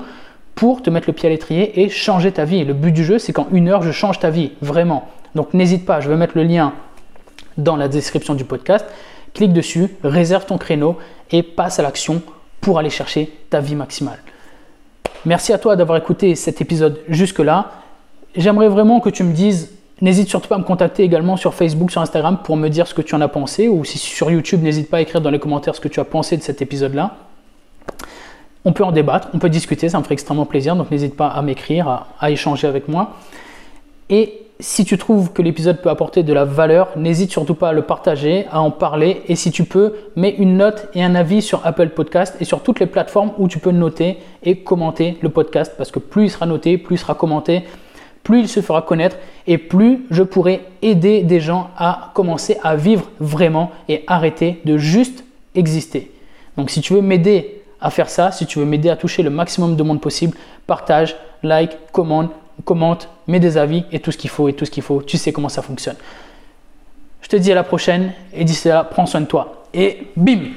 pour 0.56 0.82
te 0.82 0.89
mettre 0.89 1.08
le 1.08 1.13
pied 1.13 1.27
à 1.27 1.32
l'étrier 1.32 1.82
et 1.82 1.89
changer 1.89 2.32
ta 2.32 2.46
vie. 2.46 2.65
Le 2.65 2.74
but 2.74 2.91
du 2.91 3.06
jeu, 3.06 3.18
c'est 3.18 3.32
qu'en 3.32 3.48
une 3.51 3.70
heure, 3.70 3.82
je 3.82 3.91
change 3.91 4.20
ta 4.20 4.29
vie, 4.29 4.51
vraiment. 4.62 5.08
Donc 5.36 5.53
n'hésite 5.53 5.86
pas, 5.86 6.01
je 6.01 6.10
vais 6.10 6.18
mettre 6.18 6.34
le 6.36 6.44
lien 6.44 6.74
dans 7.58 7.75
la 7.75 7.88
description 7.88 8.34
du 8.34 8.44
podcast. 8.44 8.86
Clique 9.34 9.53
dessus, 9.53 9.96
réserve 10.03 10.46
ton 10.46 10.58
créneau 10.58 10.98
et 11.32 11.44
passe 11.44 11.79
à 11.79 11.84
l'action 11.84 12.22
pour 12.62 12.80
aller 12.80 12.89
chercher 12.89 13.32
ta 13.50 13.60
vie 13.60 13.75
maximale. 13.75 14.20
Merci 15.25 15.51
à 15.51 15.58
toi 15.58 15.75
d'avoir 15.75 15.98
écouté 15.98 16.36
cet 16.36 16.62
épisode 16.62 17.01
jusque-là. 17.10 17.72
J'aimerais 18.36 18.70
vraiment 18.70 19.00
que 19.00 19.10
tu 19.10 19.24
me 19.24 19.34
dises, 19.34 19.72
n'hésite 20.01 20.30
surtout 20.30 20.48
pas 20.48 20.56
à 20.56 20.60
me 20.60 20.63
contacter 20.63 21.04
également 21.04 21.36
sur 21.36 21.54
Facebook, 21.54 21.92
sur 21.92 22.01
Instagram 22.01 22.39
pour 22.44 22.56
me 22.56 22.70
dire 22.70 22.88
ce 22.88 22.94
que 22.94 23.01
tu 23.01 23.16
en 23.16 23.22
as 23.22 23.28
pensé, 23.28 23.68
ou 23.68 23.84
si 23.84 23.98
sur 23.98 24.32
YouTube, 24.32 24.63
n'hésite 24.63 24.89
pas 24.89 24.98
à 24.98 25.01
écrire 25.01 25.20
dans 25.20 25.30
les 25.30 25.39
commentaires 25.39 25.75
ce 25.75 25.82
que 25.82 25.89
tu 25.89 26.00
as 26.00 26.06
pensé 26.06 26.38
de 26.38 26.42
cet 26.42 26.62
épisode-là. 26.62 27.18
On 28.66 28.72
peut 28.72 28.84
en 28.84 28.92
débattre, 28.92 29.30
on 29.34 29.39
peut 29.39 29.50
discuter, 29.50 29.89
ça 29.89 29.98
me 30.00 30.04
ferait 30.04 30.13
extrêmement 30.13 30.46
plaisir, 30.46 30.75
donc 30.75 30.92
n'hésite 30.92 31.16
pas 31.16 31.28
à 31.28 31.42
m'écrire, 31.42 32.06
à, 32.20 32.32
échanger 32.32 32.68
avec 32.68 32.88
moi. 32.88 33.16
Et 34.10 34.44
si 34.62 34.84
tu 34.84 34.98
trouves 34.98 35.32
que 35.32 35.42
l'épisode 35.42 35.82
peut 35.82 35.89
apporter 35.89 36.22
de 36.22 36.34
la 36.34 36.44
valeur, 36.44 36.89
n'hésite 36.98 37.32
surtout 37.32 37.56
pas 37.56 37.70
à 37.70 37.74
le 37.74 37.84
partager, 37.84 38.46
à 38.51 38.60
en 38.60 38.72
parler. 38.72 39.22
Et 39.30 39.38
si 39.38 39.51
tu 39.51 39.63
peux, 39.63 39.96
mets 40.18 40.36
une 40.38 40.58
note 40.58 40.89
et 40.94 41.01
un 41.01 41.16
avis 41.16 41.42
sur 41.42 41.66
Apple 41.66 41.89
Podcast 41.89 42.36
et 42.42 42.46
sur 42.46 42.62
toutes 42.62 42.82
les 42.82 42.86
plateformes 42.86 43.32
où 43.38 43.48
tu 43.48 43.60
peux 43.60 43.72
noter 43.72 44.18
et 44.44 44.58
commenter 44.58 45.18
le 45.22 45.30
podcast. 45.30 45.75
Parce 45.78 45.92
que 45.92 46.00
plus 46.00 46.25
il 46.25 46.30
sera 46.30 46.46
noté, 46.46 46.78
plus 46.78 46.96
il 46.96 47.00
sera 47.00 47.16
commenté, 47.16 47.63
plus 48.22 48.42
il 48.42 48.48
se 48.50 48.60
fera 48.60 48.82
connaître 48.82 49.16
et 49.48 49.58
plus 49.58 50.06
je 50.12 50.24
pourrai 50.24 50.66
aider 50.82 51.24
des 51.24 51.39
gens 51.39 51.70
à 51.78 52.12
commencer 52.13 52.58
à 52.62 52.75
vivre 52.75 53.10
vraiment 53.22 53.72
et 53.88 54.04
arrêter 54.08 54.60
de 54.66 54.78
juste 54.78 55.24
exister. 55.56 56.12
Donc 56.58 56.70
si 56.70 56.82
tu 56.82 56.94
veux 56.94 57.01
m'aider 57.01 57.62
à 57.80 57.92
faire 57.92 58.10
ça, 58.10 58.34
si 58.34 58.46
tu 58.46 58.60
veux 58.60 58.66
m'aider 58.66 58.89
à 58.89 58.98
toucher 58.98 59.24
le 59.24 59.30
maximum 59.30 59.78
de 59.78 59.84
monde 59.84 60.01
possible, 60.01 60.36
partage, 60.68 61.16
like, 61.44 61.78
commande 61.94 62.28
commente, 62.63 63.10
mets 63.28 63.39
des 63.39 63.58
avis 63.58 63.86
et 63.92 64.00
tout 64.00 64.12
ce 64.12 64.18
qu'il 64.18 64.30
faut 64.30 64.50
et 64.50 64.54
tout 64.54 64.66
ce 64.66 64.72
qu'il 64.72 64.84
faut. 64.84 65.01
Tu 65.01 65.18
sais 65.18 65.32
comment 65.32 65.50
ça 65.50 65.62
fonctionne. 65.62 65.96
Je 67.22 67.28
te 67.28 67.36
dis 67.36 67.51
à 67.51 67.56
la 67.56 67.63
prochaine 67.63 68.13
et 68.34 68.44
d'ici 68.44 68.68
là, 68.68 68.84
prends 68.84 69.06
soin 69.06 69.22
de 69.22 69.25
toi. 69.25 69.66
Et 69.74 70.08
bim 70.16 70.51